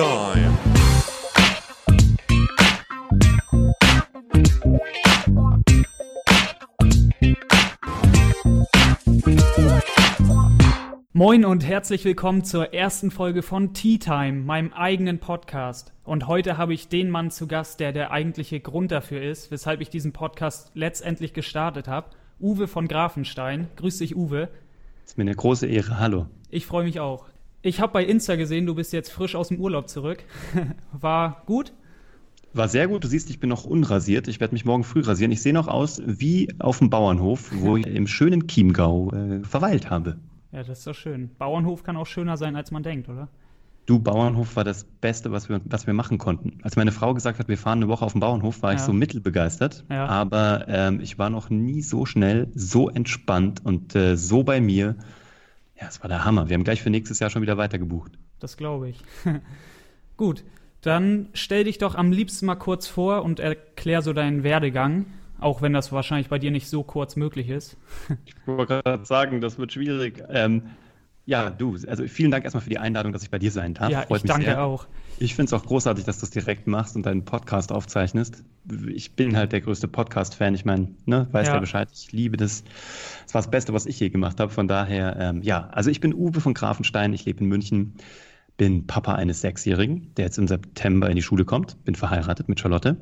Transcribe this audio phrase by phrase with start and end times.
[0.00, 0.56] Time.
[11.12, 15.92] Moin und herzlich willkommen zur ersten Folge von Tea Time, meinem eigenen Podcast.
[16.04, 19.82] Und heute habe ich den Mann zu Gast, der der eigentliche Grund dafür ist, weshalb
[19.82, 22.08] ich diesen Podcast letztendlich gestartet habe.
[22.40, 23.68] Uwe von Grafenstein.
[23.76, 24.48] Grüß dich, Uwe.
[25.04, 25.98] Ist mir eine große Ehre.
[25.98, 26.26] Hallo.
[26.48, 27.29] Ich freue mich auch.
[27.62, 30.24] Ich habe bei Insta gesehen, du bist jetzt frisch aus dem Urlaub zurück.
[30.92, 31.74] War gut?
[32.54, 33.04] War sehr gut.
[33.04, 34.28] Du siehst, ich bin noch unrasiert.
[34.28, 35.30] Ich werde mich morgen früh rasieren.
[35.30, 39.90] Ich sehe noch aus wie auf dem Bauernhof, wo ich im schönen Chiemgau äh, verweilt
[39.90, 40.16] habe.
[40.52, 41.30] Ja, das ist doch schön.
[41.38, 43.28] Bauernhof kann auch schöner sein, als man denkt, oder?
[43.86, 46.58] Du, Bauernhof war das Beste, was wir, was wir machen konnten.
[46.62, 48.92] Als meine Frau gesagt hat, wir fahren eine Woche auf den Bauernhof, war ich so
[48.92, 49.84] mittelbegeistert.
[49.90, 50.06] Ja.
[50.06, 54.96] Aber ähm, ich war noch nie so schnell, so entspannt und äh, so bei mir.
[55.80, 56.48] Ja, es war der Hammer.
[56.48, 58.12] Wir haben gleich für nächstes Jahr schon wieder weitergebucht.
[58.38, 59.02] Das glaube ich.
[60.16, 60.44] Gut,
[60.82, 65.06] dann stell dich doch am liebsten mal kurz vor und erklär so deinen Werdegang,
[65.38, 67.76] auch wenn das wahrscheinlich bei dir nicht so kurz möglich ist.
[68.26, 70.22] Ich wollte gerade sagen, das wird schwierig.
[70.28, 70.70] Ähm,
[71.30, 73.88] ja, du, also vielen Dank erstmal für die Einladung, dass ich bei dir sein darf.
[73.88, 74.64] Ja, Freut ich mich danke sehr.
[74.64, 74.88] auch.
[75.20, 78.42] Ich finde es auch großartig, dass du es direkt machst und deinen Podcast aufzeichnest.
[78.88, 80.56] Ich bin halt der größte Podcast-Fan.
[80.56, 81.54] Ich meine, ne, weißt ja.
[81.54, 81.60] Ja.
[81.60, 81.88] Bescheid.
[81.94, 82.64] Ich liebe das.
[83.28, 84.50] Es war das Beste, was ich je gemacht habe.
[84.50, 87.12] Von daher, ähm, ja, also ich bin Uwe von Grafenstein.
[87.12, 87.94] Ich lebe in München.
[88.56, 91.82] Bin Papa eines Sechsjährigen, der jetzt im September in die Schule kommt.
[91.84, 92.96] Bin verheiratet mit Charlotte.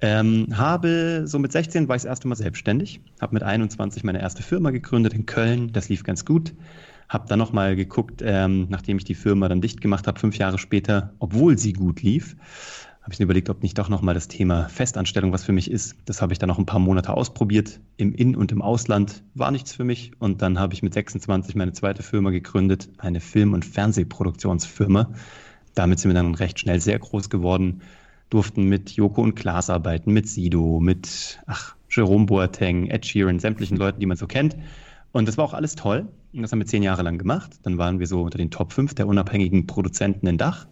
[0.00, 3.00] Ähm, habe so mit 16 war ich das erste Mal selbstständig.
[3.20, 5.70] Habe mit 21 meine erste Firma gegründet in Köln.
[5.72, 6.54] Das lief ganz gut.
[7.12, 10.56] Habe dann nochmal geguckt, ähm, nachdem ich die Firma dann dicht gemacht habe, fünf Jahre
[10.56, 12.36] später, obwohl sie gut lief,
[13.02, 15.94] habe ich mir überlegt, ob nicht doch nochmal das Thema Festanstellung was für mich ist.
[16.06, 19.24] Das habe ich dann noch ein paar Monate ausprobiert, im In- und im Ausland.
[19.34, 20.12] War nichts für mich.
[20.20, 25.10] Und dann habe ich mit 26 meine zweite Firma gegründet, eine Film- und Fernsehproduktionsfirma.
[25.74, 27.82] Damit sind wir dann recht schnell sehr groß geworden,
[28.30, 33.76] durften mit Joko und Klaas arbeiten, mit Sido, mit ach, Jerome Boateng, Ed Sheeran, sämtlichen
[33.76, 34.56] Leuten, die man so kennt.
[35.12, 36.08] Und das war auch alles toll.
[36.34, 37.58] Das haben wir zehn Jahre lang gemacht.
[37.62, 40.66] Dann waren wir so unter den Top 5 der unabhängigen Produzenten in Dach.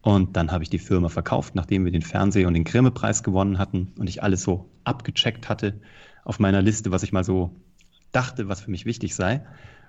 [0.00, 3.58] Und dann habe ich die Firma verkauft, nachdem wir den Fernseh- und den Grimme-Preis gewonnen
[3.58, 5.80] hatten und ich alles so abgecheckt hatte
[6.24, 7.54] auf meiner Liste, was ich mal so
[8.12, 9.42] dachte, was für mich wichtig sei.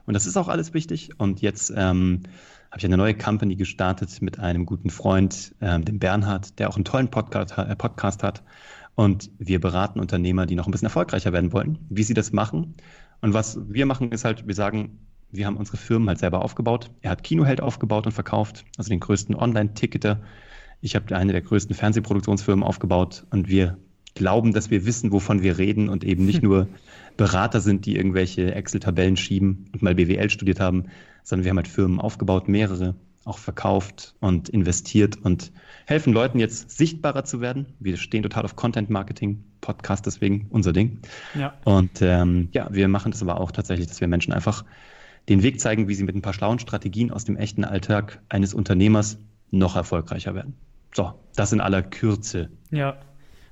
[0.05, 1.11] Und das ist auch alles wichtig.
[1.17, 2.23] Und jetzt ähm,
[2.69, 6.75] habe ich eine neue Company gestartet mit einem guten Freund, ähm, dem Bernhard, der auch
[6.75, 8.43] einen tollen Podcast, äh, Podcast hat.
[8.95, 12.75] Und wir beraten Unternehmer, die noch ein bisschen erfolgreicher werden wollen, wie sie das machen.
[13.21, 14.99] Und was wir machen, ist halt, wir sagen,
[15.31, 16.91] wir haben unsere Firmen halt selber aufgebaut.
[17.01, 20.21] Er hat Kinoheld aufgebaut und verkauft, also den größten Online-Ticketer.
[20.81, 23.77] Ich habe eine der größten Fernsehproduktionsfirmen aufgebaut und wir
[24.13, 26.67] glauben, dass wir wissen, wovon wir reden und eben nicht nur
[27.17, 30.85] Berater sind, die irgendwelche Excel-Tabellen schieben und mal BWL studiert haben,
[31.23, 32.95] sondern wir haben halt Firmen aufgebaut, mehrere,
[33.25, 35.51] auch verkauft und investiert und
[35.85, 37.65] helfen Leuten jetzt sichtbarer zu werden.
[37.79, 40.99] Wir stehen total auf Content Marketing, Podcast deswegen unser Ding.
[41.33, 41.55] Ja.
[41.63, 44.63] Und ähm, ja, wir machen das aber auch tatsächlich, dass wir Menschen einfach
[45.27, 48.53] den Weg zeigen, wie sie mit ein paar schlauen Strategien aus dem echten Alltag eines
[48.53, 49.17] Unternehmers
[49.49, 50.55] noch erfolgreicher werden.
[50.93, 52.49] So, das in aller Kürze.
[52.69, 52.97] Ja.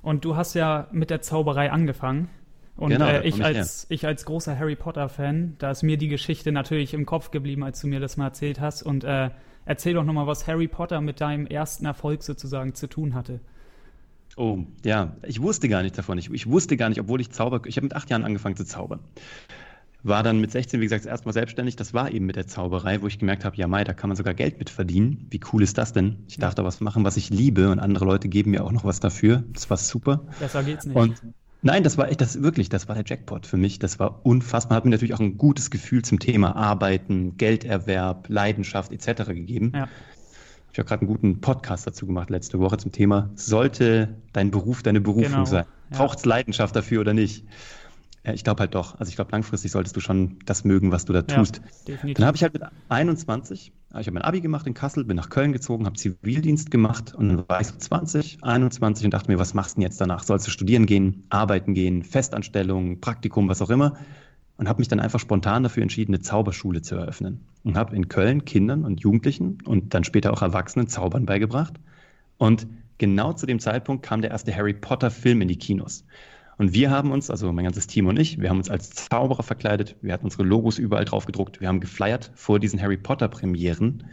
[0.02, 2.30] Und du hast ja mit der Zauberei angefangen.
[2.76, 6.08] Und Genau, äh, ich, ich als, ich als großer Harry Potter-Fan, da ist mir die
[6.08, 8.84] Geschichte natürlich im Kopf geblieben, als du mir das mal erzählt hast.
[8.84, 9.30] Und äh,
[9.66, 13.40] erzähl doch nochmal, was Harry Potter mit deinem ersten Erfolg sozusagen zu tun hatte.
[14.36, 16.18] Oh, ja, ich wusste gar nicht davon.
[16.18, 18.66] Ich, ich wusste gar nicht, obwohl ich Zauber, ich habe mit acht Jahren angefangen zu
[18.66, 19.00] zaubern.
[20.06, 21.78] War dann mit 16, wie gesagt, erstmal selbstständig.
[21.78, 24.18] Das war eben mit der Zauberei, wo ich gemerkt habe, ja, Mai, da kann man
[24.18, 25.28] sogar Geld mit verdienen.
[25.30, 26.24] Wie cool ist das denn?
[26.28, 28.84] Ich darf da was machen, was ich liebe und andere Leute geben mir auch noch
[28.84, 29.44] was dafür.
[29.54, 30.26] Das war super.
[30.40, 30.98] Besser geht's nicht.
[30.98, 31.22] Und
[31.62, 33.80] nein, das war echt, das wirklich, das war der Jackpot für mich.
[33.80, 34.76] Das war unfassbar.
[34.76, 39.28] Hat mir natürlich auch ein gutes Gefühl zum Thema Arbeiten, Gelderwerb, Leidenschaft etc.
[39.28, 39.72] gegeben.
[39.74, 39.88] ja.
[40.74, 44.82] Ich habe gerade einen guten Podcast dazu gemacht letzte Woche zum Thema, sollte dein Beruf
[44.82, 45.66] deine Berufung Genau, sein?
[45.92, 45.98] ja.
[45.98, 47.46] Braucht es Leidenschaft dafür oder nicht?
[48.24, 49.00] Äh, Ich glaube halt doch.
[49.00, 51.62] Also ich glaube, langfristig solltest du schon das mögen, was du da Ja, tust.
[51.88, 52.16] definitiv.
[52.18, 55.16] Dann habe ich halt mit 21, äh, ich habe mein Abi gemacht in Kassel, bin
[55.16, 59.30] nach Köln gezogen, habe Zivildienst gemacht und dann war ich so 20, 21 und dachte
[59.32, 60.24] mir, was machst du denn jetzt danach?
[60.24, 63.96] Sollst du studieren gehen, arbeiten gehen, Festanstellung, Praktikum, was auch immer?
[64.58, 67.46] Und habe mich dann einfach spontan dafür entschieden, eine Zauberschule zu eröffnen.
[67.64, 71.74] Und habe in Köln Kindern und Jugendlichen und dann später auch Erwachsenen Zaubern beigebracht.
[72.38, 72.68] Und
[72.98, 76.06] genau zu dem Zeitpunkt kam der erste Harry Potter Film in die Kinos.
[76.58, 79.44] Und wir haben uns, also mein ganzes Team und ich, wir haben uns als Zauberer
[79.44, 79.96] verkleidet.
[80.02, 81.62] Wir hatten unsere Logos überall drauf gedruckt.
[81.62, 84.04] Wir haben geflyert vor diesen Harry Potter Premieren.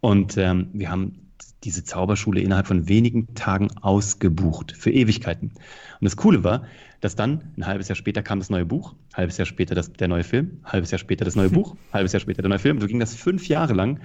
[0.00, 1.21] Und ähm, wir haben
[1.64, 5.48] diese Zauberschule innerhalb von wenigen Tagen ausgebucht für Ewigkeiten.
[5.48, 6.64] Und das Coole war,
[7.00, 10.08] dass dann ein halbes Jahr später kam das neue Buch, halbes Jahr später das, der
[10.08, 12.80] neue Film, halbes Jahr später das neue Buch, halbes Jahr später der neue Film.
[12.80, 14.00] So ging das fünf Jahre lang,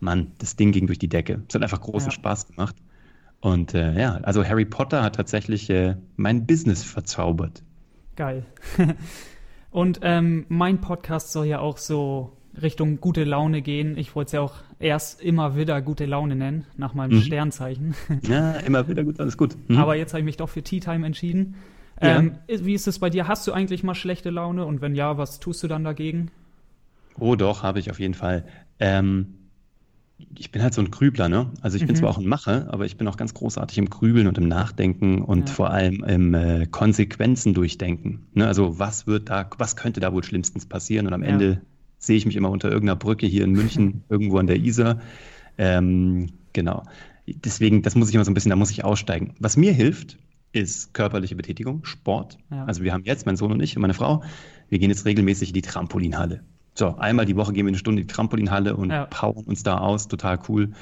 [0.00, 1.42] Mann, das Ding ging durch die Decke.
[1.48, 2.12] Es hat einfach großen ja.
[2.12, 2.76] Spaß gemacht.
[3.40, 7.62] Und äh, ja, also Harry Potter hat tatsächlich äh, mein Business verzaubert.
[8.16, 8.46] Geil.
[9.70, 13.98] Und ähm, mein Podcast soll ja auch so Richtung gute Laune gehen.
[13.98, 17.22] Ich wollte es ja auch erst immer wieder gute Laune nennen, nach meinem mhm.
[17.22, 17.94] Sternzeichen.
[18.28, 19.56] Ja, immer wieder gut, alles gut.
[19.68, 19.78] Mhm.
[19.78, 21.54] Aber jetzt habe ich mich doch für Tea Time entschieden.
[22.00, 22.18] Ja.
[22.18, 23.26] Ähm, wie ist es bei dir?
[23.26, 24.66] Hast du eigentlich mal schlechte Laune?
[24.66, 26.30] Und wenn ja, was tust du dann dagegen?
[27.18, 28.44] Oh, doch, habe ich auf jeden Fall.
[28.78, 29.34] Ähm,
[30.36, 31.50] ich bin halt so ein Grübler, ne?
[31.60, 31.88] Also ich mhm.
[31.88, 34.48] bin zwar auch ein Macher, aber ich bin auch ganz großartig im Grübeln und im
[34.48, 35.54] Nachdenken und ja.
[35.54, 38.26] vor allem im äh, Konsequenzen durchdenken.
[38.34, 38.46] Ne?
[38.46, 41.06] Also was wird da, was könnte da wohl schlimmstens passieren?
[41.06, 41.28] Und am ja.
[41.28, 41.60] Ende
[41.98, 45.00] sehe ich mich immer unter irgendeiner Brücke hier in München, irgendwo an der Isar.
[45.58, 46.82] Ähm, genau.
[47.26, 49.34] Deswegen, das muss ich immer so ein bisschen, da muss ich aussteigen.
[49.40, 50.18] Was mir hilft,
[50.52, 52.38] ist körperliche Betätigung, Sport.
[52.50, 52.64] Ja.
[52.64, 54.22] Also wir haben jetzt, mein Sohn und ich und meine Frau,
[54.68, 56.42] wir gehen jetzt regelmäßig in die Trampolinhalle.
[56.74, 59.06] So, einmal die Woche gehen wir eine Stunde in die Trampolinhalle und ja.
[59.06, 60.08] powern uns da aus.
[60.08, 60.72] Total cool.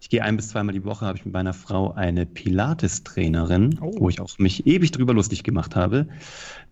[0.00, 3.92] Ich gehe ein bis zweimal die Woche, habe ich mit meiner Frau eine Pilates-Trainerin, oh.
[3.98, 6.08] wo ich auch mich ewig drüber lustig gemacht habe,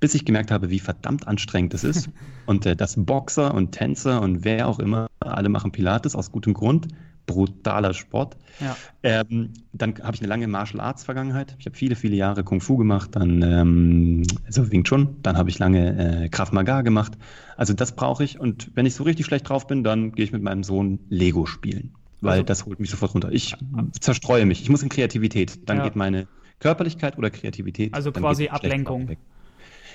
[0.00, 2.08] bis ich gemerkt habe, wie verdammt anstrengend das ist.
[2.46, 6.54] und äh, dass Boxer und Tänzer und wer auch immer, alle machen Pilates aus gutem
[6.54, 6.88] Grund
[7.28, 8.36] brutaler Sport.
[8.58, 8.76] Ja.
[9.04, 11.54] Ähm, dann habe ich eine lange Martial Arts Vergangenheit.
[11.60, 15.48] Ich habe viele, viele Jahre Kung Fu gemacht, dann ähm, also Wing Chun, dann habe
[15.48, 17.12] ich lange äh, Krav Maga gemacht.
[17.56, 20.32] Also das brauche ich und wenn ich so richtig schlecht drauf bin, dann gehe ich
[20.32, 23.30] mit meinem Sohn Lego spielen, weil also, das holt mich sofort runter.
[23.32, 23.54] Ich
[24.00, 24.62] zerstreue mich.
[24.62, 25.68] Ich muss in Kreativität.
[25.68, 25.84] Dann ja.
[25.84, 26.26] geht meine
[26.58, 27.94] Körperlichkeit oder Kreativität.
[27.94, 29.16] Also quasi Ablenkung.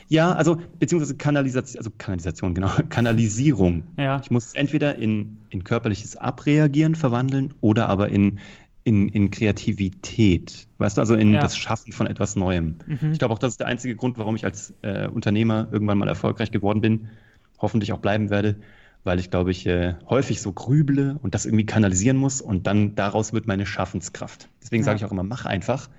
[0.10, 3.84] Ja, also beziehungsweise Kanalisation, also Kanalisation, genau, Kanalisierung.
[3.98, 4.20] Ja.
[4.22, 8.40] Ich muss es entweder in, in körperliches Abreagieren verwandeln oder aber in,
[8.84, 11.40] in, in Kreativität, weißt du, also in ja.
[11.40, 12.76] das Schaffen von etwas Neuem.
[12.86, 13.14] Mhm.
[13.14, 16.08] Ich glaube auch, das ist der einzige Grund, warum ich als äh, Unternehmer irgendwann mal
[16.08, 17.08] erfolgreich geworden bin,
[17.60, 18.58] hoffentlich auch bleiben werde,
[19.04, 22.96] weil ich glaube ich äh, häufig so grüble und das irgendwie kanalisieren muss und dann
[22.96, 24.50] daraus wird meine Schaffenskraft.
[24.62, 24.86] Deswegen ja.
[24.86, 25.90] sage ich auch immer, mach einfach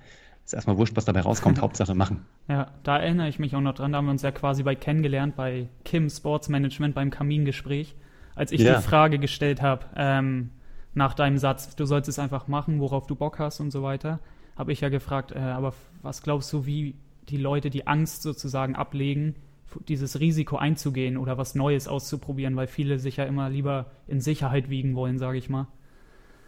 [0.45, 2.25] ist erstmal wurscht, was dabei rauskommt, Hauptsache machen.
[2.47, 4.75] Ja, da erinnere ich mich auch noch dran, da haben wir uns ja quasi bei
[4.75, 7.95] kennengelernt, bei Kim Sports Management beim Kamingespräch,
[8.35, 8.75] als ich ja.
[8.75, 10.51] die Frage gestellt habe, ähm,
[10.93, 14.19] nach deinem Satz, du sollst es einfach machen, worauf du Bock hast und so weiter,
[14.55, 16.95] habe ich ja gefragt, äh, aber was glaubst du, wie
[17.27, 19.35] die Leute die Angst sozusagen ablegen,
[19.87, 24.69] dieses Risiko einzugehen oder was Neues auszuprobieren, weil viele sich ja immer lieber in Sicherheit
[24.69, 25.67] wiegen wollen, sage ich mal.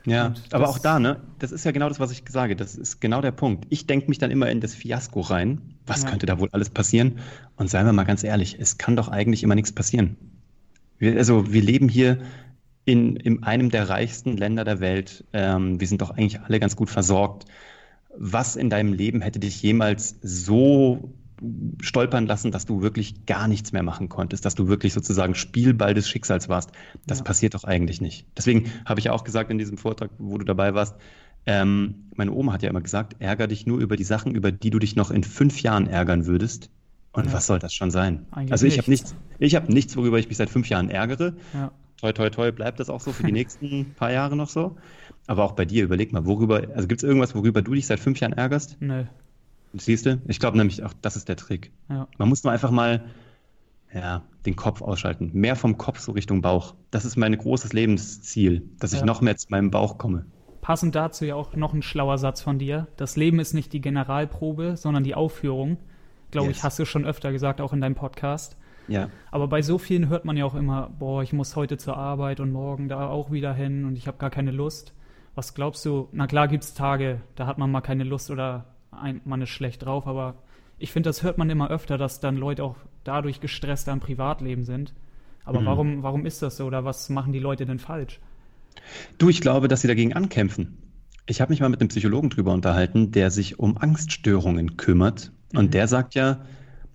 [0.06, 2.56] Ja, aber auch da, ne, das ist ja genau das, was ich sage.
[2.56, 3.66] Das ist genau der Punkt.
[3.70, 5.76] Ich denke mich dann immer in das Fiasko rein.
[5.86, 6.10] Was ja.
[6.10, 7.20] könnte da wohl alles passieren?
[7.58, 10.16] Und seien wir mal ganz ehrlich, es kann doch eigentlich immer nichts passieren.
[10.98, 12.20] Wir, also wir leben hier
[12.86, 15.26] in, in einem der reichsten Länder der Welt.
[15.34, 17.46] Ähm, wir sind doch eigentlich alle ganz gut versorgt.
[18.16, 21.14] Was in deinem Leben hätte dich jemals so
[21.82, 25.94] stolpern lassen, dass du wirklich gar nichts mehr machen konntest, dass du wirklich sozusagen Spielball
[25.94, 26.72] des Schicksals warst.
[27.06, 27.24] Das ja.
[27.24, 28.26] passiert doch eigentlich nicht.
[28.36, 30.96] Deswegen habe ich ja auch gesagt in diesem Vortrag, wo du dabei warst,
[31.46, 34.70] ähm, meine Oma hat ja immer gesagt, ärger dich nur über die Sachen, über die
[34.70, 36.70] du dich noch in fünf Jahren ärgern würdest.
[37.14, 37.34] Und ja.
[37.34, 38.26] was soll das schon sein?
[38.32, 41.36] Eigentlich also ich habe nichts, ich habe nichts, worüber ich mich seit fünf Jahren ärgere.
[41.54, 41.72] Ja.
[42.00, 44.78] Toi, toi, toi, bleibt das auch so für die nächsten paar Jahre noch so.
[45.26, 48.00] Aber auch bei dir, überleg mal, worüber, also gibt es irgendwas, worüber du dich seit
[48.00, 48.78] fünf Jahren ärgerst?
[48.82, 49.06] Nö.
[49.80, 50.22] Siehst du?
[50.28, 51.72] Ich glaube nämlich auch, das ist der Trick.
[51.90, 52.08] Ja.
[52.18, 53.06] Man muss nur einfach mal
[53.94, 55.32] ja, den Kopf ausschalten.
[55.34, 56.76] Mehr vom Kopf so Richtung Bauch.
[56.92, 59.00] Das ist mein großes Lebensziel, dass ja.
[59.00, 60.26] ich noch mehr zu meinem Bauch komme.
[60.62, 62.88] Passend dazu ja auch noch ein schlauer Satz von dir.
[62.98, 65.78] Das Leben ist nicht die Generalprobe, sondern die Aufführung.
[66.32, 66.58] Glaube yes.
[66.58, 68.58] ich, hast du schon öfter gesagt, auch in deinem Podcast.
[68.88, 69.10] Ja.
[69.32, 72.40] Aber bei so vielen hört man ja auch immer, boah, ich muss heute zur Arbeit
[72.40, 74.94] und morgen da auch wieder hin und ich habe gar keine Lust.
[75.36, 76.10] Was glaubst du?
[76.12, 79.50] Na klar gibt es Tage, da hat man mal keine Lust oder ein, man ist
[79.50, 80.36] schlecht drauf, aber
[80.80, 84.64] ich finde, das hört man immer öfter, dass dann Leute auch dadurch gestresster im Privatleben
[84.64, 84.94] sind.
[85.44, 85.66] Aber mhm.
[85.66, 88.20] warum, warum ist das so oder was machen die Leute denn falsch?
[89.18, 90.78] Du, ich glaube, dass sie dagegen ankämpfen.
[91.26, 95.32] Ich habe mich mal mit einem Psychologen drüber unterhalten, der sich um Angststörungen kümmert.
[95.52, 95.60] Mhm.
[95.60, 96.42] Und der sagt ja,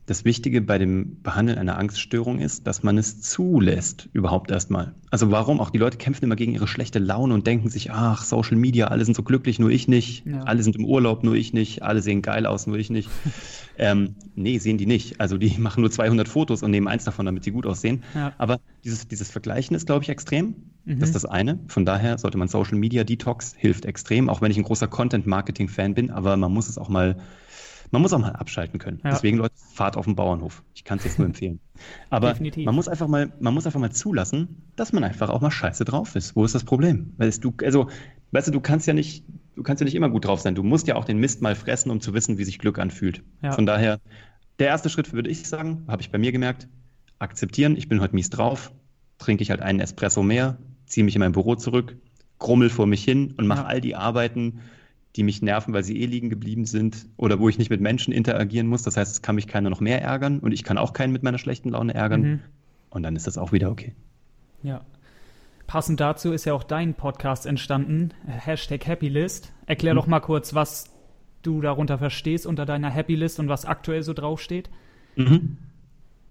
[0.06, 4.94] das Wichtige bei dem Behandeln einer Angststörung ist, dass man es zulässt, überhaupt erstmal.
[5.10, 5.60] Also warum?
[5.60, 8.88] Auch die Leute kämpfen immer gegen ihre schlechte Laune und denken sich, ach, Social Media,
[8.88, 10.26] alle sind so glücklich, nur ich nicht.
[10.26, 10.42] Ja.
[10.42, 11.82] Alle sind im Urlaub, nur ich nicht.
[11.82, 13.08] Alle sehen geil aus, nur ich nicht.
[13.78, 15.20] ähm, nee, sehen die nicht.
[15.20, 18.02] Also die machen nur 200 Fotos und nehmen eins davon, damit sie gut aussehen.
[18.14, 18.32] Ja.
[18.38, 20.56] Aber dieses, dieses Vergleichen ist, glaube ich, extrem.
[20.84, 20.98] Mhm.
[20.98, 21.60] Das ist das eine.
[21.68, 25.94] Von daher sollte man Social Media Detox, hilft extrem, auch wenn ich ein großer Content-Marketing-Fan
[25.94, 27.18] bin, aber man muss es auch mal
[27.92, 29.00] man muss auch mal abschalten können.
[29.04, 29.10] Ja.
[29.10, 30.64] Deswegen, Leute, fahrt auf den Bauernhof.
[30.74, 31.60] Ich kann es jetzt nur empfehlen.
[32.10, 32.64] Aber Definitiv.
[32.66, 35.84] man muss einfach mal, man muss einfach mal zulassen, dass man einfach auch mal scheiße
[35.84, 36.34] drauf ist.
[36.34, 37.12] Wo ist das Problem?
[37.18, 37.88] Weil du, also,
[38.32, 40.54] weißt du, du kannst ja nicht, du kannst ja nicht immer gut drauf sein.
[40.54, 43.22] Du musst ja auch den Mist mal fressen, um zu wissen, wie sich Glück anfühlt.
[43.42, 43.52] Ja.
[43.52, 44.00] Von daher,
[44.58, 46.68] der erste Schritt würde ich sagen, habe ich bei mir gemerkt,
[47.18, 48.72] akzeptieren, ich bin heute mies drauf,
[49.18, 51.96] trinke ich halt einen Espresso mehr, ziehe mich in mein Büro zurück,
[52.38, 53.66] grummel vor mich hin und mache Ja.
[53.66, 54.60] all die Arbeiten,
[55.16, 58.12] die mich nerven, weil sie eh liegen geblieben sind oder wo ich nicht mit Menschen
[58.12, 58.82] interagieren muss.
[58.82, 61.22] Das heißt, es kann mich keiner noch mehr ärgern und ich kann auch keinen mit
[61.22, 62.22] meiner schlechten Laune ärgern.
[62.22, 62.40] Mhm.
[62.90, 63.94] Und dann ist das auch wieder okay.
[64.62, 64.82] Ja.
[65.66, 69.52] Passend dazu ist ja auch dein Podcast entstanden, Hashtag Happylist.
[69.66, 69.96] Erklär Mhm.
[69.96, 70.90] doch mal kurz, was
[71.42, 74.70] du darunter verstehst unter deiner Happylist und was aktuell so draufsteht.
[75.16, 75.56] Mhm.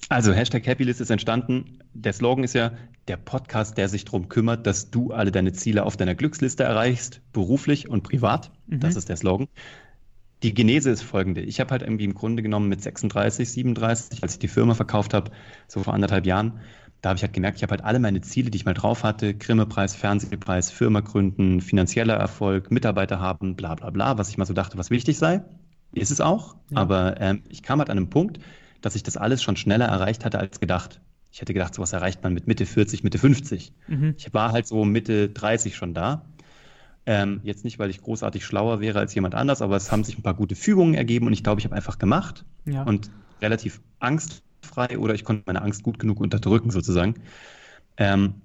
[0.10, 1.80] Also Hashtag Happylist ist entstanden.
[1.94, 2.72] Der Slogan ist ja
[3.08, 7.22] der Podcast, der sich darum kümmert, dass du alle deine Ziele auf deiner Glücksliste erreichst,
[7.34, 8.52] beruflich und privat.
[8.68, 8.98] Das Mhm.
[9.00, 9.48] ist der Slogan.
[10.44, 11.42] Die Genese ist folgende.
[11.42, 15.14] Ich habe halt irgendwie im Grunde genommen mit 36, 37, als ich die Firma verkauft
[15.14, 15.32] habe,
[15.68, 16.60] so vor anderthalb Jahren,
[17.02, 19.04] da habe ich halt gemerkt, ich habe halt alle meine Ziele, die ich mal drauf
[19.04, 24.46] hatte, Grimme-Preis, Fernsehpreis, Firma gründen, finanzieller Erfolg, Mitarbeiter haben, bla bla bla, was ich mal
[24.46, 25.44] so dachte, was wichtig sei.
[25.94, 26.56] Ist es auch.
[26.70, 26.78] Ja.
[26.78, 28.40] Aber ähm, ich kam halt an einem Punkt,
[28.82, 31.02] dass ich das alles schon schneller erreicht hatte als gedacht.
[31.32, 33.72] Ich hätte gedacht, sowas erreicht man mit Mitte 40, Mitte 50.
[33.88, 34.16] Mhm.
[34.18, 36.26] Ich war halt so Mitte 30 schon da.
[37.06, 40.18] Ähm, jetzt nicht, weil ich großartig schlauer wäre als jemand anders, aber es haben sich
[40.18, 42.84] ein paar gute Fügungen ergeben und ich glaube, ich habe einfach gemacht Ja.
[42.84, 43.10] und
[43.42, 47.16] relativ angstfrei oder ich konnte meine Angst gut genug unterdrücken sozusagen.
[47.98, 48.36] Ähm,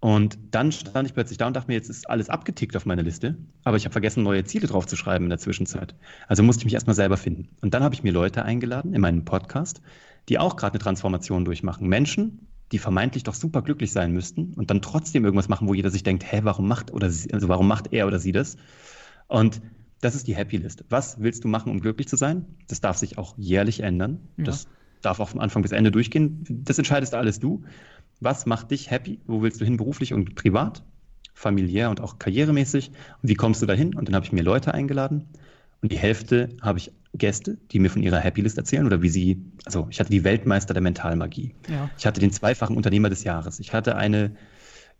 [0.00, 3.02] und dann stand ich plötzlich da und dachte mir, jetzt ist alles abgetickt auf meiner
[3.02, 5.94] Liste, aber ich habe vergessen, neue Ziele drauf zu schreiben in der Zwischenzeit.
[6.28, 7.48] Also musste ich mich erstmal selber finden.
[7.62, 9.80] Und dann habe ich mir Leute eingeladen in meinen Podcast,
[10.28, 11.88] die auch gerade eine Transformation durchmachen.
[11.88, 15.90] Menschen, die vermeintlich doch super glücklich sein müssten und dann trotzdem irgendwas machen, wo jeder
[15.90, 18.56] sich denkt, hä, warum macht oder sie, also warum macht er oder sie das?
[19.28, 19.60] Und
[20.00, 20.84] das ist die Happy List.
[20.88, 22.44] Was willst du machen, um glücklich zu sein?
[22.68, 24.20] Das darf sich auch jährlich ändern.
[24.36, 24.44] Ja.
[24.44, 24.68] Das
[25.00, 26.44] darf auch von Anfang bis Ende durchgehen.
[26.48, 27.64] Das entscheidest alles du.
[28.20, 29.20] Was macht dich happy?
[29.26, 30.82] Wo willst du hin beruflich und privat?
[31.32, 32.90] Familiär und auch karrieremäßig?
[33.22, 33.94] Und wie kommst du dahin?
[33.94, 35.24] Und dann habe ich mir Leute eingeladen.
[35.82, 39.08] Und die Hälfte habe ich Gäste, die mir von ihrer Happy List erzählen oder wie
[39.08, 41.54] sie, also ich hatte die Weltmeister der Mentalmagie.
[41.68, 41.90] Ja.
[41.98, 43.60] Ich hatte den zweifachen Unternehmer des Jahres.
[43.60, 44.32] Ich hatte eine,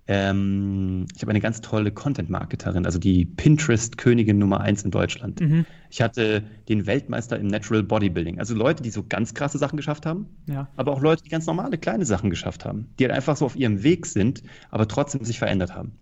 [0.06, 5.40] ähm, ich habe eine ganz tolle Content-Marketerin, also die Pinterest-Königin Nummer eins in Deutschland.
[5.40, 5.64] Mhm.
[5.90, 8.38] Ich hatte den Weltmeister im Natural Bodybuilding.
[8.38, 10.68] Also Leute, die so ganz krasse Sachen geschafft haben, Ja.
[10.76, 13.56] aber auch Leute, die ganz normale kleine Sachen geschafft haben, die halt einfach so auf
[13.56, 15.92] ihrem Weg sind, aber trotzdem sich verändert haben.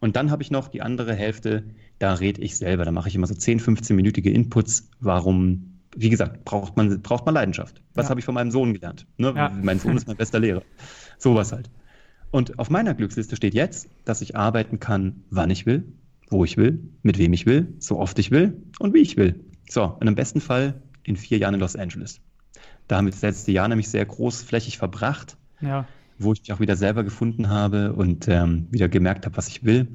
[0.00, 1.64] Und dann habe ich noch die andere Hälfte,
[1.98, 2.84] da rede ich selber.
[2.84, 4.90] Da mache ich immer so 10, 15-minütige Inputs.
[5.00, 7.82] Warum, wie gesagt, braucht man, braucht man Leidenschaft.
[7.94, 8.10] Was Ja.
[8.10, 9.06] habe ich von meinem Sohn gelernt?
[9.16, 9.32] Ne?
[9.34, 9.50] Ja.
[9.62, 10.62] Mein Sohn ist mein bester Lehrer.
[11.18, 11.70] Sowas halt.
[12.30, 15.84] Und auf meiner Glücksliste steht jetzt, dass ich arbeiten kann, wann ich will,
[16.28, 19.44] wo ich will, mit wem ich will, so oft ich will und wie ich will.
[19.70, 22.20] So, und im besten Fall in vier Jahren in Los Angeles.
[22.88, 25.86] Da haben wir das letzte Jahr nämlich sehr großflächig verbracht, Ja.
[26.18, 29.64] Wo ich mich auch wieder selber gefunden habe und ähm, wieder gemerkt habe, was ich
[29.64, 29.88] will.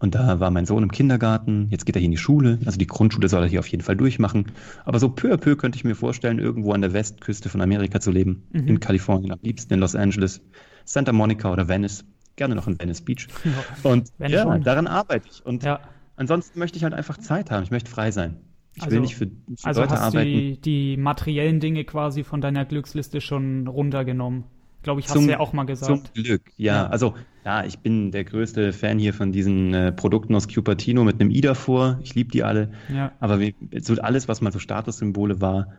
[0.00, 2.78] Und da war mein Sohn im Kindergarten, jetzt geht er hier in die Schule, also
[2.78, 4.46] die Grundschule soll er hier auf jeden Fall durchmachen.
[4.84, 7.98] Aber so peu à peu könnte ich mir vorstellen, irgendwo an der Westküste von Amerika
[7.98, 8.68] zu leben, Mhm.
[8.68, 10.40] in Kalifornien, am liebsten in Los Angeles,
[10.84, 12.04] Santa Monica oder Venice,
[12.36, 13.26] gerne noch in Venice Beach.
[13.44, 13.90] Ja.
[13.90, 14.62] Und Wenn ja, schon.
[14.62, 15.44] daran arbeite ich.
[15.44, 15.80] Und ja.
[16.14, 18.36] ansonsten möchte ich halt einfach Zeit haben, ich möchte frei sein.
[18.76, 19.32] Ich Also- will nicht für, für
[19.66, 20.30] Also Leute hast du arbeiten.
[20.30, 24.44] die, die materiellen Dinge quasi von deiner Glücksliste schon runtergenommen.
[24.88, 26.14] Glaube ich, hast Zum- du ja auch mal Zum gesagt.
[26.14, 26.84] Glück, ja.
[26.84, 26.86] Ja.
[26.86, 27.12] Also,
[27.44, 31.30] ja, ich bin der größte Fan hier von diesen äh, Produkten aus Cupertino mit einem
[31.30, 31.98] i davor.
[32.02, 32.70] Ich liebe die alle.
[32.90, 33.12] Ja.
[33.20, 35.74] Aber wie, so alles, was mal so Statussymbole war,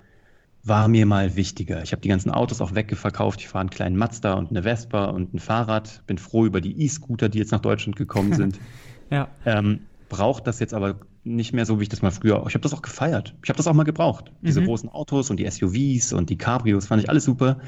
[0.63, 1.81] war mir mal wichtiger.
[1.81, 3.39] Ich habe die ganzen Autos auch wegverkauft.
[3.41, 6.03] Ich fahre einen kleinen Mazda und eine Vespa und ein Fahrrad.
[6.05, 8.59] Bin froh über die E-Scooter, die jetzt nach Deutschland gekommen sind.
[9.09, 9.27] Ja.
[9.43, 12.43] ähm, braucht das jetzt aber nicht mehr so, wie ich das mal früher.
[12.47, 13.35] Ich habe das auch gefeiert.
[13.43, 14.31] Ich habe das auch mal gebraucht.
[14.41, 14.65] Diese Mhm.
[14.65, 17.59] großen Autos und die SUVs und die Cabrios fand ich alles super.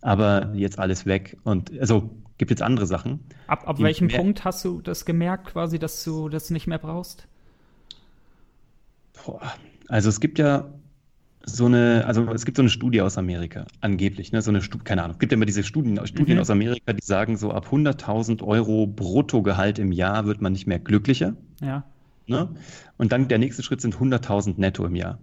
[0.00, 1.36] Aber jetzt alles weg.
[1.44, 3.20] Und also gibt jetzt andere Sachen.
[3.46, 7.26] Ab, ab welchem Punkt hast du das gemerkt, quasi, dass du das nicht mehr brauchst?
[9.24, 9.40] Boah.
[9.88, 10.70] Also es gibt ja
[11.46, 14.84] so eine, also es gibt so eine Studie aus Amerika, angeblich, ne, so eine Studie,
[14.84, 16.40] keine Ahnung, es gibt ja immer diese Studien, Studien Mhm.
[16.40, 20.78] aus Amerika, die sagen, so ab 100.000 Euro Bruttogehalt im Jahr wird man nicht mehr
[20.78, 21.36] glücklicher.
[21.60, 21.84] Ja.
[22.26, 22.54] Ne?
[22.96, 25.18] Und dann der nächste Schritt sind 100.000 netto im Jahr.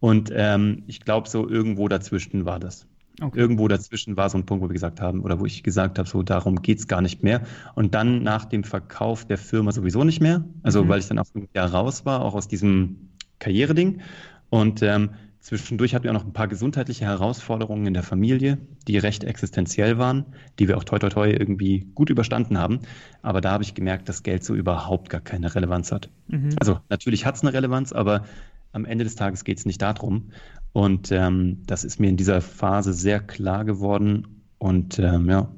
[0.00, 2.86] Und ähm, ich glaube, so irgendwo dazwischen war das.
[3.20, 3.36] Okay.
[3.40, 6.08] Irgendwo dazwischen war so ein Punkt, wo wir gesagt haben, oder wo ich gesagt habe,
[6.08, 7.42] so darum geht's gar nicht mehr.
[7.74, 10.44] Und dann nach dem Verkauf der Firma sowieso nicht mehr.
[10.62, 10.88] Also Mhm.
[10.88, 14.02] weil ich dann auch ein Jahr raus war, auch aus diesem Karriereding.
[14.50, 15.10] Und ähm,
[15.56, 19.98] zwischendurch hatten wir auch noch ein paar gesundheitliche Herausforderungen in der Familie, die recht existenziell
[19.98, 20.26] waren,
[20.58, 22.80] die wir auch toi toi toi irgendwie gut überstanden haben.
[23.22, 26.10] Aber da habe ich gemerkt, dass Geld so überhaupt gar keine Relevanz hat.
[26.28, 26.50] Mhm.
[26.60, 28.24] Also natürlich hat es eine Relevanz, aber
[28.72, 30.32] am Ende des Tages geht es nicht darum.
[30.72, 34.44] Und ähm, das ist mir in dieser Phase sehr klar geworden.
[34.58, 35.48] Und ähm, ja,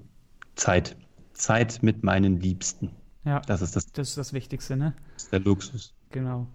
[0.54, 0.96] Zeit.
[1.32, 2.90] Zeit mit meinen Liebsten.
[3.24, 3.40] Ja.
[3.40, 4.94] Das ist, das, Das ist das Wichtigste, ne?
[5.14, 5.94] das ist der Luxus.
[6.10, 6.46] Genau.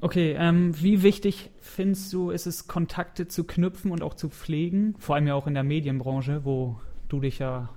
[0.00, 4.94] Okay, ähm, wie wichtig findest du, ist es, Kontakte zu knüpfen und auch zu pflegen?
[4.98, 7.70] Vor allem ja auch in der Medienbranche, wo du dich ja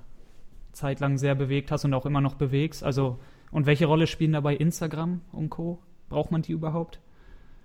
[0.74, 2.84] zeitlang sehr bewegt hast und auch immer noch bewegst.
[2.84, 3.20] Also
[3.52, 5.80] Und welche Rolle spielen dabei Instagram und Co?
[6.10, 7.00] Braucht man die überhaupt?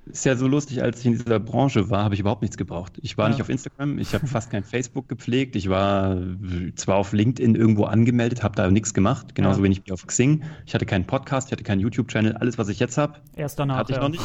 [0.04, 2.98] Ist ja so lustig, als ich in dieser Branche war, habe ich überhaupt nichts gebraucht.
[3.02, 3.30] Ich war Ja.
[3.30, 6.16] nicht auf Instagram, ich habe fast kein Facebook gepflegt, ich war
[6.74, 9.64] zwar auf LinkedIn irgendwo angemeldet, habe da nichts gemacht, genauso Ja.
[9.64, 10.42] wenig wie auf Xing.
[10.66, 13.96] Ich hatte keinen Podcast, ich hatte keinen YouTube-Channel, alles, was ich jetzt habe, hatte ich
[13.96, 14.02] ja.
[14.02, 14.24] noch nicht.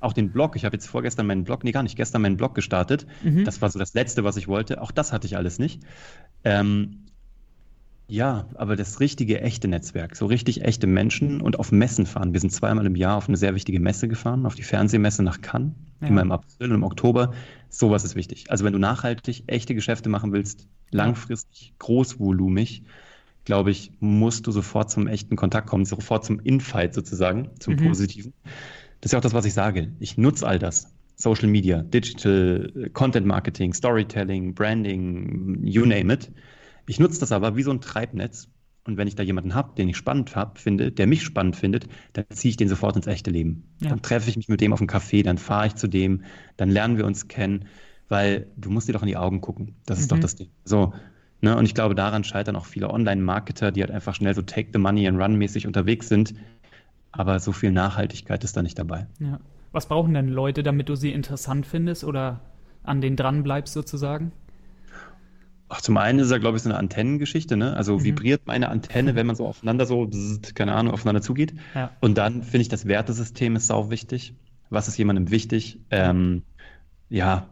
[0.00, 2.54] Auch den Blog, ich habe jetzt vorgestern meinen Blog, nee, gar nicht, gestern meinen Blog
[2.54, 3.06] gestartet.
[3.22, 3.44] Mhm.
[3.44, 4.82] Das war so das Letzte, was ich wollte.
[4.82, 5.82] Auch das hatte ich alles nicht.
[6.42, 7.04] Ähm,
[8.08, 12.32] ja, aber das richtige, echte Netzwerk, so richtig echte Menschen und auf Messen fahren.
[12.32, 15.40] Wir sind zweimal im Jahr auf eine sehr wichtige Messe gefahren, auf die Fernsehmesse nach
[15.40, 16.08] Cannes, Ja.
[16.08, 17.32] immer im April und im Oktober.
[17.70, 18.50] Sowas ist wichtig.
[18.50, 22.82] Also wenn du nachhaltig echte Geschäfte machen willst, langfristig, großvolumig,
[23.44, 27.78] glaube ich, musst du sofort zum echten Kontakt kommen, sofort zum Infight sozusagen, zum Mhm.
[27.78, 28.32] Positiven.
[29.00, 29.92] Das ist ja auch das, was ich sage.
[30.00, 30.92] Ich nutze all das.
[31.16, 36.30] Social Media, Digital, Content Marketing, Storytelling, Branding, you name it.
[36.86, 38.48] Ich nutze das aber wie so ein Treibnetz.
[38.84, 41.86] Und wenn ich da jemanden habe, den ich spannend hab, finde, der mich spannend findet,
[42.14, 43.68] dann ziehe ich den sofort ins echte Leben.
[43.80, 43.90] Ja.
[43.90, 46.24] Dann treffe ich mich mit dem auf dem Café, dann fahre ich zu dem,
[46.56, 47.66] dann lernen wir uns kennen,
[48.08, 49.76] weil du musst dir doch in die Augen gucken.
[49.86, 50.16] Das ist Mhm.
[50.16, 50.48] doch das Ding.
[50.64, 50.92] So,
[51.40, 51.56] ne?
[51.56, 54.80] Und ich glaube, daran scheitern auch viele Online-Marketer, die halt einfach schnell so Take the
[54.80, 56.34] Money and Run mäßig unterwegs sind.
[57.12, 59.06] Aber so viel Nachhaltigkeit ist da nicht dabei.
[59.20, 59.38] Ja.
[59.70, 62.40] Was brauchen denn Leute, damit du sie interessant findest oder
[62.82, 64.32] an denen dran bleibst sozusagen?
[65.74, 67.74] Ach, zum einen ist es ja, glaube ich, so eine Antennengeschichte, ne?
[67.74, 68.04] Also Mhm.
[68.04, 71.54] vibriert meine Antenne, wenn man so aufeinander so, bzzzt, keine Ahnung, aufeinander zugeht.
[71.74, 71.90] Ja.
[72.00, 74.34] Und dann finde ich, das Wertesystem ist sau wichtig.
[74.68, 75.78] Was ist jemandem wichtig?
[75.90, 76.42] Ähm,
[77.08, 77.48] ja,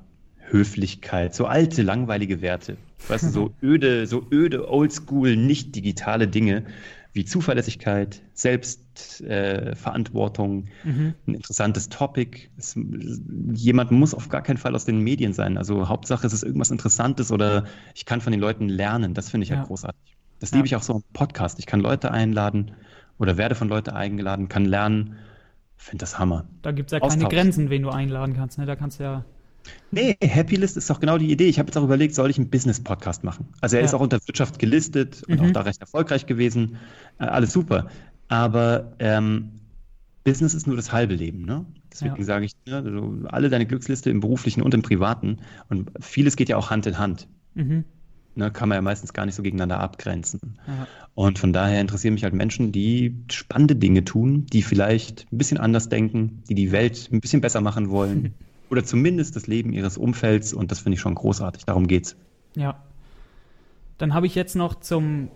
[0.50, 2.76] Höflichkeit, so alte, langweilige Werte.
[3.08, 6.64] Weißt du, so öde, so öde, oldschool, nicht digitale Dinge
[7.12, 11.14] wie Zuverlässigkeit, Selbstverantwortung, äh, Mhm.
[11.26, 12.48] ein interessantes Topic.
[12.56, 12.76] Es,
[13.54, 15.58] jemand muss auf gar keinen Fall aus den Medien sein.
[15.58, 17.64] Also Hauptsache, es ist irgendwas Interessantes oder
[17.94, 19.14] ich kann von den Leuten lernen.
[19.14, 19.58] Das finde ich Ja.
[19.58, 20.16] halt großartig.
[20.38, 20.56] Das Ja.
[20.56, 21.58] liebe ich auch so im Podcast.
[21.58, 22.72] Ich kann Leute einladen
[23.18, 25.16] oder werde von Leuten eingeladen, kann lernen.
[25.76, 26.46] Finde das Hammer.
[26.62, 27.30] Da gibt es ja keine Austausch.
[27.32, 28.58] Grenzen, wen du einladen kannst.
[28.58, 28.66] Ne?
[28.66, 29.24] Da kannst du ja.
[29.90, 31.46] Nee, Happy List ist doch genau die Idee.
[31.48, 33.48] Ich habe jetzt auch überlegt, soll ich einen Business-Podcast machen?
[33.60, 33.86] Also er Ja.
[33.86, 35.46] ist auch unter Wirtschaft gelistet und Mhm.
[35.46, 36.76] auch da recht erfolgreich gewesen.
[37.18, 37.88] Äh, alles super.
[38.28, 39.50] Aber ähm,
[40.24, 41.64] Business ist nur das halbe Leben, ne?
[41.92, 42.22] Deswegen Ja.
[42.24, 45.38] sage ich, ne, du, alle deine Glücksliste im beruflichen und im privaten.
[45.68, 47.26] Und vieles geht ja auch Hand in Hand.
[47.54, 47.84] Mhm.
[48.36, 48.50] Ne?
[48.52, 50.40] Kann man ja meistens gar nicht so gegeneinander abgrenzen.
[50.68, 50.86] Ja.
[51.14, 55.58] Und von daher interessieren mich halt Menschen, die spannende Dinge tun, die vielleicht ein bisschen
[55.58, 58.34] anders denken, die die Welt ein bisschen besser machen wollen
[58.70, 61.64] oder zumindest das Leben ihres Umfelds und das finde ich schon großartig.
[61.64, 62.16] Darum geht's.
[62.56, 62.82] Ja.
[63.98, 65.28] Dann habe ich jetzt noch zum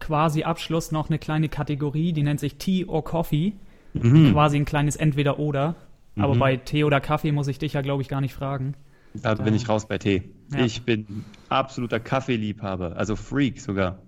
[0.00, 3.54] quasi Abschluss noch eine kleine Kategorie, die nennt sich Tea or Coffee.
[3.94, 4.32] Mhm.
[4.32, 5.74] Quasi ein kleines Entweder-Oder.
[6.16, 6.38] Aber Mhm.
[6.38, 8.74] bei Tee oder Kaffee muss ich dich ja, glaube ich, gar nicht fragen.
[9.14, 10.22] Da bin ich raus bei Tee.
[10.52, 10.64] Ja.
[10.64, 13.98] Ich bin absoluter Kaffeeliebhaber, also Freak sogar.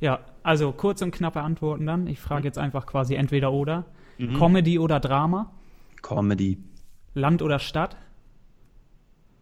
[0.00, 2.06] Ja, also kurz und knappe Antworten dann.
[2.06, 3.86] Ich frage jetzt einfach quasi entweder oder.
[4.18, 4.34] Mhm.
[4.34, 5.50] Comedy oder Drama?
[6.02, 6.58] Comedy.
[7.16, 7.96] Land oder Stadt?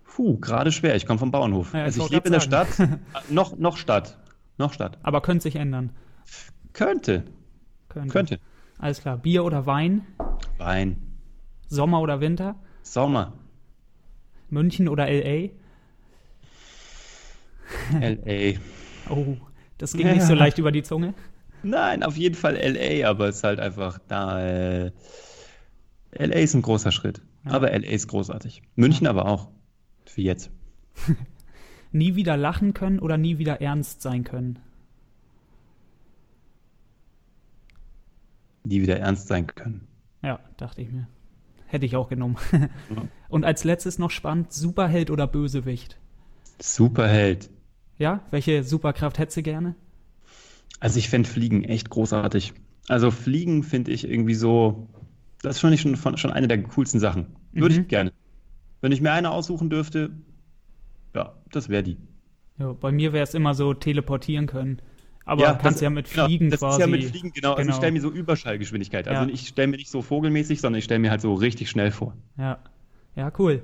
[0.04, 0.94] Puh, gerade schwer.
[0.94, 1.74] Ich komme vom Bauernhof.
[1.74, 2.68] Ja, ich also ich lebe in der Stadt.
[2.78, 2.88] Äh,
[3.30, 4.16] noch, noch Stadt.
[4.58, 4.98] Noch Stadt.
[5.02, 5.90] Aber könnte sich ändern.
[6.72, 7.24] Könnte.
[7.88, 8.12] Könnte.
[8.12, 8.40] Könnte.
[8.78, 9.16] Alles klar.
[9.16, 10.06] Bier oder Wein?
[10.56, 11.18] Wein.
[11.66, 12.54] Sommer oder Winter?
[12.82, 13.32] Sommer.
[14.50, 15.50] München oder LA?
[18.00, 18.58] LA.
[19.10, 19.36] Oh,
[19.76, 21.12] das ging nicht so leicht über die Zunge.
[21.62, 24.40] Nein, auf jeden Fall LA, aber es ist halt einfach da.
[24.40, 24.92] Äh,
[26.16, 27.20] LA ist ein großer Schritt.
[27.44, 27.52] Ja.
[27.52, 28.62] Aber LA ist großartig.
[28.74, 29.48] München aber auch.
[30.06, 30.50] Für jetzt.
[31.92, 34.58] Nie wieder lachen können oder nie wieder ernst sein können?
[38.64, 39.86] Die wieder ernst sein können.
[40.20, 41.06] Ja, dachte ich mir.
[41.66, 42.36] Hätte ich auch genommen.
[43.28, 45.98] Und als letztes noch spannend, Superheld oder Bösewicht?
[46.60, 47.50] Superheld.
[47.98, 49.76] Ja, welche Superkraft hättest du gerne?
[50.80, 52.54] Also ich fände Fliegen echt großartig.
[52.88, 54.88] Also Fliegen finde ich irgendwie so,
[55.44, 57.26] das ist schon, schon, schon eine der coolsten Sachen.
[57.52, 57.80] Würde Mhm.
[57.82, 58.12] ich gerne.
[58.80, 60.10] Wenn ich mir eine aussuchen dürfte,
[61.14, 61.96] ja, das wäre die.
[62.58, 64.80] Ja, bei mir wäre es immer so teleportieren können.
[65.26, 66.74] Aber Ja, kannst das- ja mit genau, Fliegen das quasi.
[66.76, 67.50] ist ja mit Fliegen, genau.
[67.52, 67.76] Also ich Genau.
[67.78, 69.08] stelle mir so Überschallgeschwindigkeit.
[69.08, 69.32] Also Ja.
[69.32, 72.14] ich stelle mir nicht so vogelmäßig, sondern ich stelle mir halt so richtig schnell vor.
[72.36, 72.58] Ja.
[73.16, 73.62] ja, cool.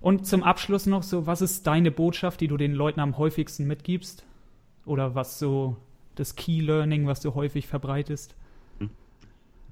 [0.00, 3.66] Und zum Abschluss noch so, was ist deine Botschaft, die du den Leuten am häufigsten
[3.66, 4.24] mitgibst?
[4.84, 5.76] Oder was so
[6.16, 8.34] das Key Learning, was du häufig verbreitest?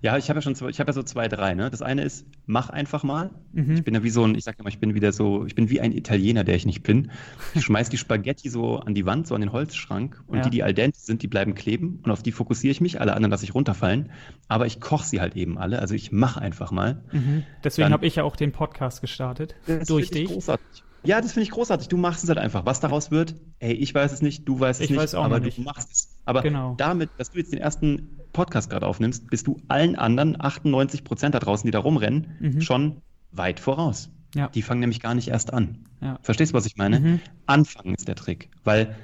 [0.05, 1.55] Ja, ich habe ja schon, zwei, ich habe ja so zwei, drei.
[1.55, 1.71] Ne?
[1.71, 3.31] Das eine ist, mach einfach mal.
[3.55, 3.73] Mhm.
[3.77, 5.71] Ich bin ja wie so ein, ich sag immer, ich bin wieder so, ich bin
[5.71, 7.11] wie ein Italiener, der ich nicht bin.
[7.55, 10.45] Ich schmeiß die Spaghetti so an die Wand, so an den Holzschrank und Ja.
[10.45, 13.01] die, die al dente sind, die bleiben kleben und auf die fokussiere ich mich.
[13.01, 14.11] Alle anderen lasse ich runterfallen.
[14.47, 15.79] Aber ich koche sie halt eben alle.
[15.79, 17.03] Also ich mache einfach mal.
[17.11, 17.45] Mhm.
[17.65, 19.55] Deswegen habe ich ja auch den Podcast gestartet.
[19.67, 20.29] Das durch dich.
[20.31, 20.85] großartig.
[21.05, 21.89] Ja, das finde ich großartig.
[21.89, 22.65] Du machst es halt einfach.
[22.67, 25.25] Was daraus wird, ey, ich weiß es nicht, du weißt es Ich nicht, weiß auch
[25.25, 25.59] aber noch du nicht.
[25.65, 26.09] machst es.
[26.25, 26.75] Aber Genau.
[26.79, 31.35] damit, dass du jetzt den ersten Podcast gerade aufnimmst, bist du allen anderen 98 Prozent
[31.35, 32.61] da draußen, die da rumrennen, Mhm.
[32.63, 32.97] schon
[33.33, 34.11] weit voraus.
[34.35, 34.49] Ja.
[34.49, 35.79] Die fangen nämlich gar nicht erst an.
[36.01, 36.19] Ja.
[36.23, 36.99] Verstehst du, was ich meine?
[37.01, 37.21] Mhm.
[37.47, 38.97] Anfangen ist der Trick, weil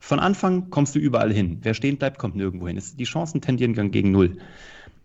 [0.00, 1.58] von Anfang kommst du überall hin.
[1.62, 2.80] Wer stehen bleibt, kommt nirgendwo hin.
[2.98, 4.38] Die Chancen tendieren gegen null.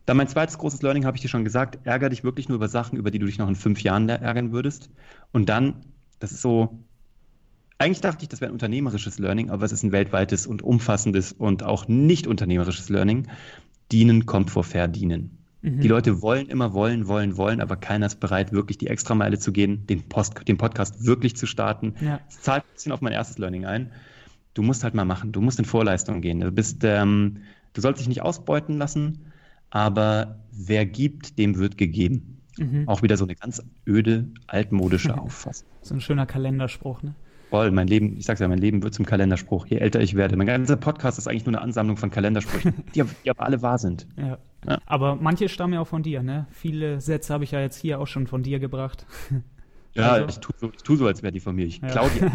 [0.05, 2.67] Dann mein zweites großes Learning habe ich dir schon gesagt, ärger dich wirklich nur über
[2.67, 4.89] Sachen, über die du dich noch in fünf Jahren ärgern würdest.
[5.31, 5.75] Und dann,
[6.23, 6.79] das ist so,
[7.79, 11.33] eigentlich dachte ich, das wäre ein unternehmerisches Learning, aber es ist ein weltweites und umfassendes
[11.33, 13.27] und auch nicht unternehmerisches Learning.
[13.91, 15.37] Dienen kommt vor Verdienen.
[15.61, 15.81] Mhm.
[15.81, 19.51] Die Leute wollen immer wollen, wollen, wollen, aber keiner ist bereit, wirklich die Extrameile zu
[19.51, 21.95] gehen, den, Post, den Podcast wirklich zu starten.
[21.99, 22.21] Ja.
[22.29, 23.91] Es zahlt ein bisschen auf mein erstes Learning ein.
[24.53, 26.39] Du musst halt mal machen, du musst in Vorleistung gehen.
[26.39, 27.39] Du bist, ähm,
[27.73, 29.25] du sollst dich nicht ausbeuten lassen,
[29.71, 32.37] aber wer gibt, dem wird gegeben.
[32.57, 32.87] Mhm.
[32.87, 35.67] Auch wieder so eine ganz öde, altmodische Auffassung.
[35.81, 37.15] So ein schöner Kalenderspruch, ne?
[37.49, 40.35] Voll, mein Leben, ich sag's ja, mein Leben wird zum Kalenderspruch, je älter ich werde.
[40.37, 43.61] Mein ganzer Podcast ist eigentlich nur eine Ansammlung von Kalendersprüchen, die, aber- die aber alle
[43.61, 44.07] wahr sind.
[44.17, 44.37] Ja.
[44.67, 44.79] Ja.
[44.87, 46.47] Aber manche stammen ja auch von dir, ne?
[46.51, 49.05] Viele Sätze habe ich ja jetzt hier auch schon von dir gebracht.
[49.95, 51.67] Ja, Also- ich tue so, ich tu so, als wäre die von mir.
[51.67, 51.87] Ich Ja.
[51.89, 52.25] klau die.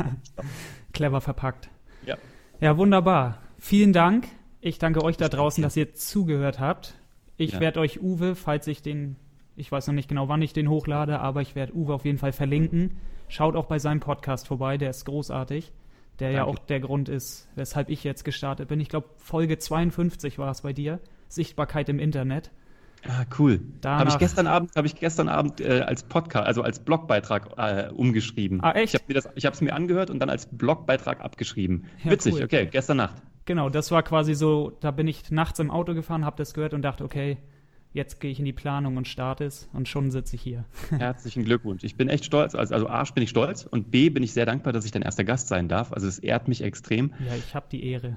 [0.92, 1.70] Clever verpackt.
[2.06, 2.16] Ja.
[2.60, 3.38] Ja, wunderbar.
[3.58, 4.28] Vielen Dank.
[4.60, 6.94] Ich danke euch da draußen, dass ihr zugehört habt.
[7.36, 7.60] Ich Ja.
[7.60, 9.16] werde euch Uwe, falls ich den,
[9.58, 12.18] ich weiß noch nicht genau, wann ich den hochlade, aber ich werde Uwe auf jeden
[12.18, 12.96] Fall verlinken.
[13.28, 15.72] Schaut auch bei seinem Podcast vorbei, der ist großartig.
[16.20, 16.50] Der ja Danke.
[16.50, 18.80] auch der Grund ist, weshalb ich jetzt gestartet bin.
[18.80, 21.00] Ich glaube, Folge 52 war es bei dir.
[21.28, 22.50] Sichtbarkeit im Internet.
[23.06, 23.60] Ah, cool.
[23.84, 28.60] Habe ich gestern Abend, ich gestern Abend äh, als Podcast, also als Blogbeitrag äh, umgeschrieben.
[28.62, 28.94] Ah, echt?
[28.94, 31.84] Ich habe mir es mir angehört und dann als Blogbeitrag abgeschrieben.
[32.02, 32.44] Ja, Witzig, cool.
[32.44, 33.22] okay, gestern Nacht.
[33.44, 36.74] Genau, das war quasi so, da bin ich nachts im Auto gefahren, habe das gehört
[36.74, 37.38] und dachte, okay,
[37.98, 40.64] jetzt gehe ich in die Planung und starte es und schon sitze ich hier.
[40.90, 41.84] Herzlichen Glückwunsch.
[41.84, 42.54] Ich bin echt stolz.
[42.54, 45.02] Also, also A, bin ich stolz und B, bin ich sehr dankbar, dass ich dein
[45.02, 45.92] erster Gast sein darf.
[45.92, 47.12] Also es ehrt mich extrem.
[47.26, 48.16] Ja, ich habe die Ehre.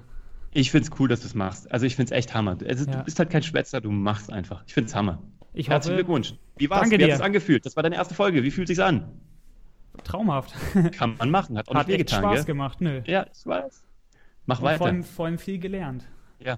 [0.51, 1.71] Ich finde es cool, dass du es machst.
[1.71, 2.57] Also ich finde es echt Hammer.
[2.65, 2.97] Also, Ja.
[2.97, 4.63] Du bist halt kein Schwätzer, du machst einfach.
[4.67, 5.21] Ich finde es Hammer.
[5.53, 6.35] Ich Herzlichen hoffe, Glückwunsch.
[6.57, 6.81] Wie war's?
[6.81, 7.65] Danke Wie hat es angefühlt?
[7.65, 8.43] Das war deine erste Folge.
[8.43, 9.07] Wie fühlt sich's an?
[10.03, 10.53] traumhaft.
[10.93, 11.57] Kann man machen.
[11.57, 12.53] Hat auch Hat nicht echt wehgetan, Spaß gell?
[12.55, 13.01] gemacht, nö.
[13.05, 13.83] Ja, ich weiß.
[14.45, 14.85] Mach Und vor weiter.
[14.85, 16.05] allem, vor allem viel gelernt.
[16.39, 16.57] Ja.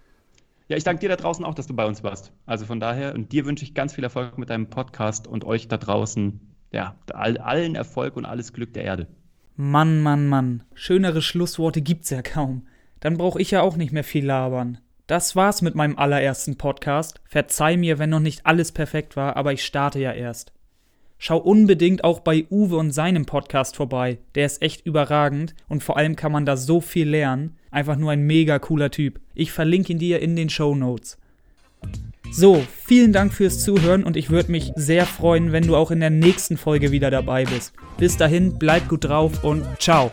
[0.68, 2.32] Ja, ich danke dir da draußen auch, dass du bei uns warst.
[2.46, 5.68] Also von daher, und dir wünsche ich ganz viel Erfolg mit deinem Podcast und euch
[5.68, 6.40] da draußen,
[6.72, 9.08] ja, all, allen Erfolg und alles Glück der Erde.
[9.56, 10.64] Mann, Mann, Mann.
[10.74, 12.66] Schönere Schlussworte gibt's ja kaum.
[13.02, 14.80] Dann brauche ich ja auch nicht mehr viel labern.
[15.06, 17.22] Das war's mit meinem allerersten Podcast.
[17.26, 20.54] Verzeih mir, wenn noch nicht alles perfekt war, aber ich starte ja erst.
[21.18, 24.20] Schau unbedingt auch bei Uwe und seinem Podcast vorbei.
[24.36, 27.58] Der ist echt überragend und vor allem kann man da so viel lernen.
[27.74, 29.20] Einfach nur ein mega cooler Typ.
[29.34, 31.18] Ich verlinke ihn dir in den Show Notes.
[32.32, 36.00] So, vielen Dank fürs Zuhören und ich würde mich sehr freuen, wenn du auch in
[36.00, 37.74] der nächsten Folge wieder dabei bist.
[37.98, 40.12] Bis dahin, bleib gut drauf und ciao.